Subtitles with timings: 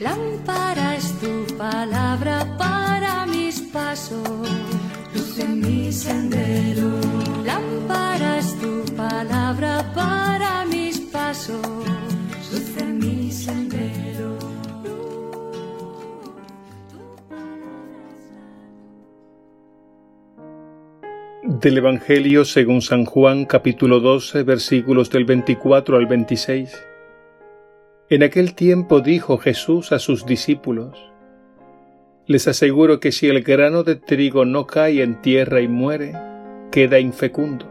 [0.00, 4.48] Lámpara es tu palabra para mis pasos,
[5.14, 6.88] luz en mi sendero.
[7.44, 11.60] Lámpara es tu palabra para mis pasos,
[12.50, 14.38] luz en mi sendero.
[21.42, 26.89] Del Evangelio según San Juan capítulo 12 versículos del 24 al 26.
[28.12, 30.98] En aquel tiempo dijo Jesús a sus discípulos,
[32.26, 36.14] Les aseguro que si el grano de trigo no cae en tierra y muere,
[36.72, 37.66] queda infecundo,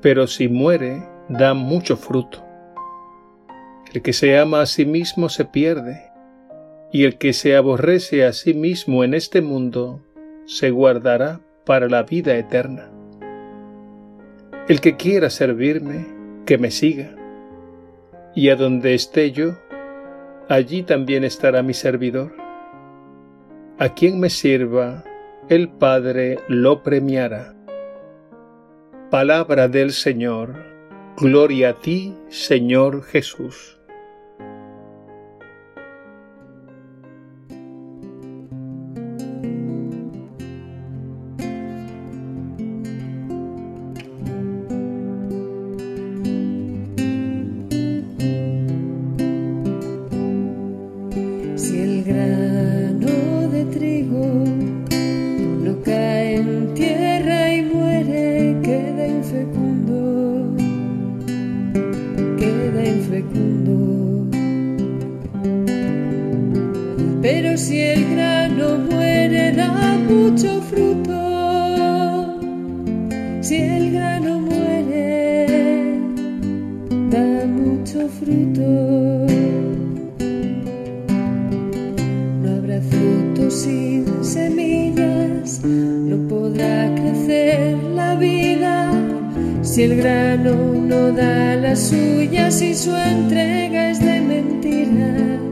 [0.00, 2.44] pero si muere, da mucho fruto.
[3.92, 6.02] El que se ama a sí mismo se pierde,
[6.92, 10.04] y el que se aborrece a sí mismo en este mundo
[10.44, 12.92] se guardará para la vida eterna.
[14.68, 16.06] El que quiera servirme,
[16.46, 17.16] que me siga
[18.34, 19.58] y a donde esté yo,
[20.48, 22.32] allí también estará mi servidor.
[23.78, 25.04] A quien me sirva,
[25.48, 27.54] el Padre lo premiará.
[29.10, 30.54] Palabra del Señor,
[31.18, 33.78] gloria a ti, Señor Jesús.
[73.42, 75.46] Si el grano muere
[77.10, 79.26] da mucho fruto.
[82.42, 88.90] No habrá fruto sin semillas, no podrá crecer la vida.
[89.62, 95.42] Si el grano no da las suyas y su entrega es de mentira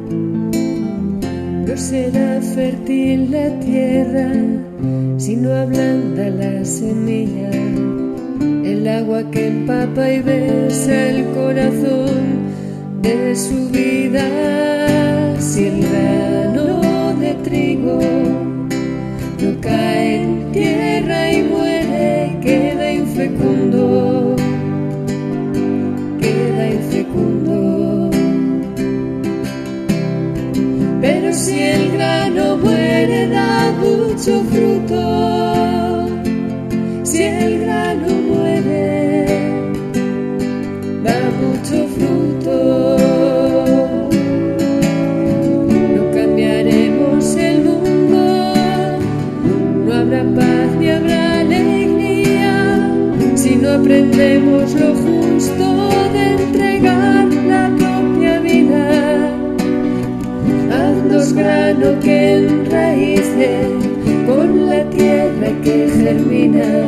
[1.81, 4.59] será fértil la tierra
[5.16, 7.50] si no ablanda la semilla.
[8.64, 12.50] El agua que empapa y besa el corazón
[13.02, 14.26] de su vida.
[15.38, 15.80] Si el
[17.20, 17.98] de trigo
[34.20, 36.06] mucho fruto,
[37.04, 39.25] si el grano muere
[41.03, 42.98] da mucho fruto.
[45.97, 48.98] No cambiaremos el mundo,
[49.86, 52.92] no habrá paz ni habrá alegría
[53.37, 57.70] si no aprendemos lo justo de entregar la
[61.32, 62.19] grano que
[66.10, 66.87] que germina.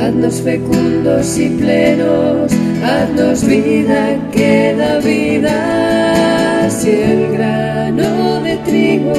[0.00, 2.52] Haznos fecundos y plenos,
[2.84, 6.68] haznos vida que da vida.
[6.70, 9.14] Si el grano de trigo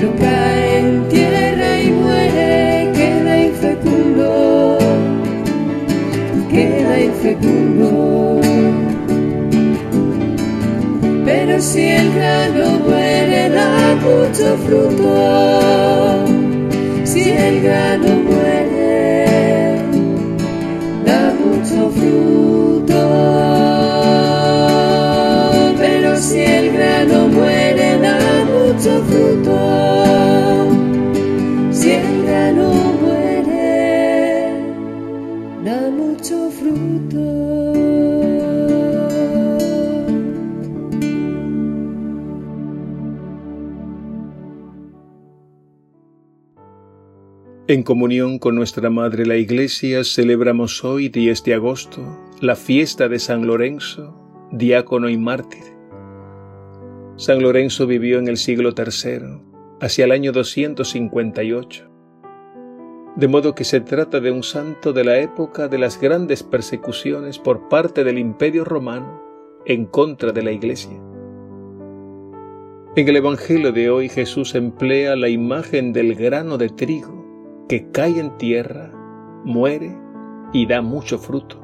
[0.00, 4.78] no cae en tierra y muere, queda infecundo,
[6.50, 8.40] queda infecundo.
[11.24, 15.93] Pero si el grano muere da mucho fruto,
[17.44, 18.63] el grano muere
[47.66, 52.02] En comunión con nuestra Madre la Iglesia celebramos hoy, 10 de agosto,
[52.42, 54.14] la fiesta de San Lorenzo,
[54.52, 55.64] diácono y mártir.
[57.16, 59.40] San Lorenzo vivió en el siglo III,
[59.80, 61.90] hacia el año 258,
[63.16, 67.38] de modo que se trata de un santo de la época de las grandes persecuciones
[67.38, 69.22] por parte del Imperio romano
[69.64, 71.00] en contra de la Iglesia.
[72.94, 77.23] En el Evangelio de hoy Jesús emplea la imagen del grano de trigo
[77.68, 78.92] que cae en tierra,
[79.44, 79.96] muere
[80.52, 81.60] y da mucho fruto.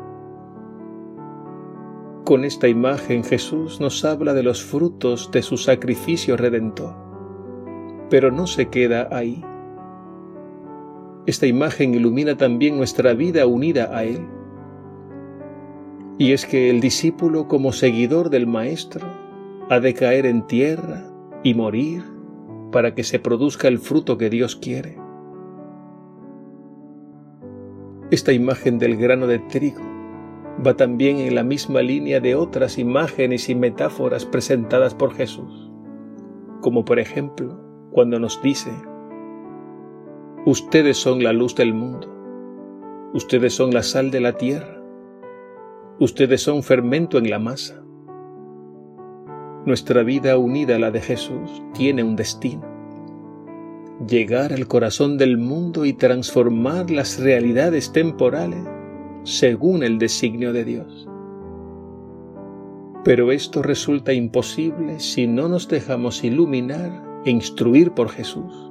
[2.25, 6.94] Con esta imagen Jesús nos habla de los frutos de su sacrificio redentor,
[8.08, 9.44] pero no se queda ahí.
[11.26, 14.26] Esta imagen ilumina también nuestra vida unida a Él.
[16.19, 19.06] Y es que el discípulo como seguidor del Maestro
[19.69, 21.11] ha de caer en tierra
[21.43, 22.05] y morir
[22.73, 25.00] para que se produzca el fruto que Dios quiere.
[28.11, 29.83] Esta imagen del grano de trigo
[30.67, 35.71] va también en la misma línea de otras imágenes y metáforas presentadas por Jesús,
[36.61, 37.57] como por ejemplo
[37.93, 38.71] cuando nos dice,
[40.45, 42.09] Ustedes son la luz del mundo,
[43.12, 44.83] ustedes son la sal de la tierra,
[46.01, 47.81] ustedes son fermento en la masa.
[49.67, 52.62] Nuestra vida unida a la de Jesús tiene un destino,
[54.06, 58.64] llegar al corazón del mundo y transformar las realidades temporales
[59.25, 61.08] según el designio de Dios.
[63.05, 68.70] Pero esto resulta imposible si no nos dejamos iluminar e instruir por Jesús.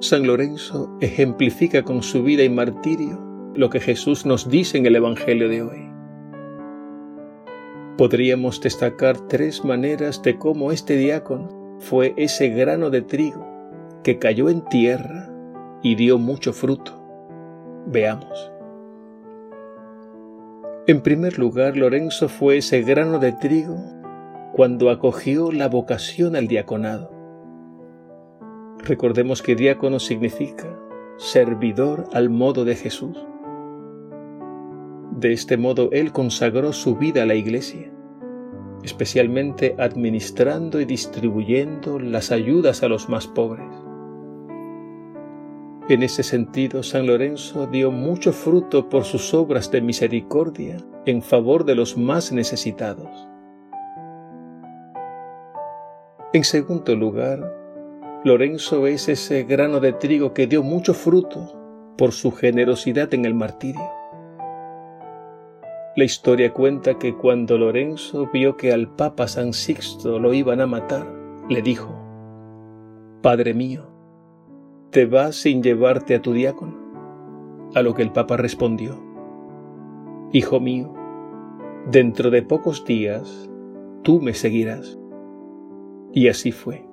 [0.00, 3.22] San Lorenzo ejemplifica con su vida y martirio
[3.54, 5.90] lo que Jesús nos dice en el Evangelio de hoy.
[7.96, 13.46] Podríamos destacar tres maneras de cómo este diácono fue ese grano de trigo
[14.02, 15.30] que cayó en tierra
[15.82, 16.92] y dio mucho fruto.
[17.86, 18.52] Veamos.
[20.86, 23.76] En primer lugar, Lorenzo fue ese grano de trigo
[24.52, 27.10] cuando acogió la vocación al diaconado.
[28.84, 30.78] Recordemos que diácono significa
[31.16, 33.16] servidor al modo de Jesús.
[35.12, 37.93] De este modo Él consagró su vida a la iglesia,
[38.84, 43.66] especialmente administrando y distribuyendo las ayudas a los más pobres.
[45.88, 51.64] En ese sentido, San Lorenzo dio mucho fruto por sus obras de misericordia en favor
[51.64, 53.28] de los más necesitados.
[56.32, 57.54] En segundo lugar,
[58.24, 63.34] Lorenzo es ese grano de trigo que dio mucho fruto por su generosidad en el
[63.34, 64.03] martirio.
[65.96, 70.66] La historia cuenta que cuando Lorenzo vio que al Papa San Sixto lo iban a
[70.66, 71.06] matar,
[71.48, 71.94] le dijo,
[73.22, 73.86] Padre mío,
[74.90, 76.74] ¿te vas sin llevarte a tu diácono?
[77.76, 79.00] A lo que el Papa respondió,
[80.32, 80.92] Hijo mío,
[81.92, 83.48] dentro de pocos días
[84.02, 84.98] tú me seguirás.
[86.12, 86.84] Y así fue.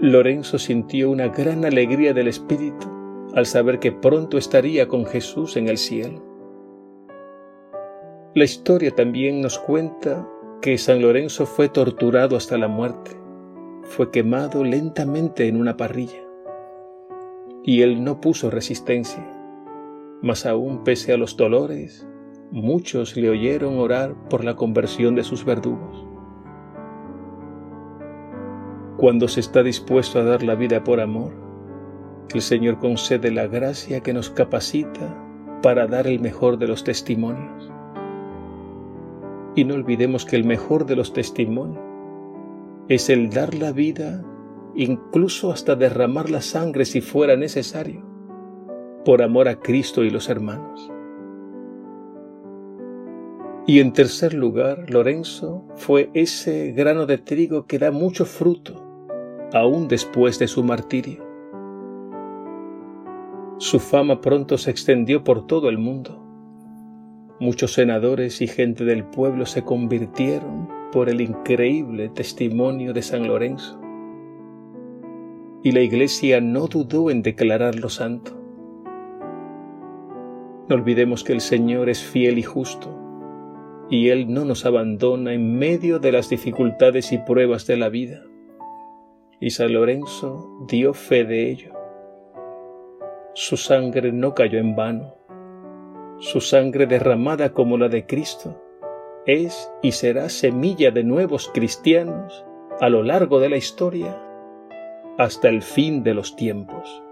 [0.00, 2.88] Lorenzo sintió una gran alegría del espíritu
[3.36, 6.31] al saber que pronto estaría con Jesús en el cielo.
[8.34, 10.28] La historia también nos cuenta
[10.60, 13.22] que San Lorenzo fue torturado hasta la muerte
[13.92, 16.22] fue quemado lentamente en una parrilla.
[17.62, 19.22] Y él no puso resistencia,
[20.22, 22.08] mas aún pese a los dolores,
[22.50, 26.06] muchos le oyeron orar por la conversión de sus verdugos.
[28.96, 31.34] Cuando se está dispuesto a dar la vida por amor,
[32.32, 35.18] el Señor concede la gracia que nos capacita
[35.62, 37.70] para dar el mejor de los testimonios.
[39.54, 41.92] Y no olvidemos que el mejor de los testimonios
[42.88, 44.24] es el dar la vida,
[44.74, 48.02] incluso hasta derramar la sangre si fuera necesario,
[49.04, 50.90] por amor a Cristo y los hermanos.
[53.66, 58.84] Y en tercer lugar, Lorenzo fue ese grano de trigo que da mucho fruto,
[59.52, 61.24] aún después de su martirio.
[63.58, 66.20] Su fama pronto se extendió por todo el mundo.
[67.42, 73.80] Muchos senadores y gente del pueblo se convirtieron por el increíble testimonio de San Lorenzo.
[75.64, 78.40] Y la Iglesia no dudó en declararlo santo.
[80.68, 82.96] No olvidemos que el Señor es fiel y justo,
[83.90, 88.22] y Él no nos abandona en medio de las dificultades y pruebas de la vida.
[89.40, 91.72] Y San Lorenzo dio fe de ello.
[93.34, 95.21] Su sangre no cayó en vano.
[96.22, 98.62] Su sangre derramada como la de Cristo
[99.26, 102.44] es y será semilla de nuevos cristianos
[102.80, 104.16] a lo largo de la historia
[105.18, 107.02] hasta el fin de los tiempos.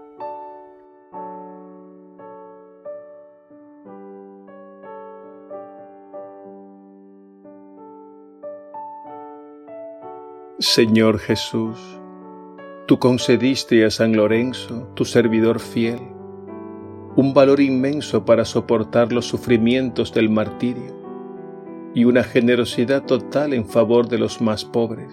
[10.57, 11.77] Señor Jesús,
[12.87, 15.99] tú concediste a San Lorenzo, tu servidor fiel,
[17.15, 21.01] un valor inmenso para soportar los sufrimientos del martirio
[21.93, 25.11] y una generosidad total en favor de los más pobres.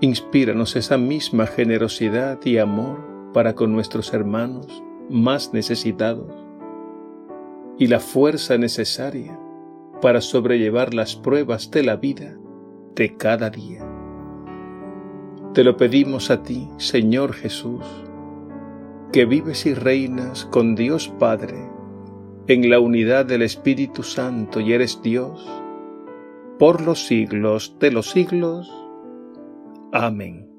[0.00, 6.32] Inspíranos esa misma generosidad y amor para con nuestros hermanos más necesitados
[7.78, 9.38] y la fuerza necesaria
[10.00, 12.36] para sobrellevar las pruebas de la vida
[12.94, 13.86] de cada día.
[15.52, 17.84] Te lo pedimos a ti, Señor Jesús,
[19.12, 21.54] que vives y reinas con Dios Padre
[22.46, 25.48] en la unidad del Espíritu Santo y eres Dios
[26.58, 28.70] por los siglos de los siglos.
[29.92, 30.49] Amén.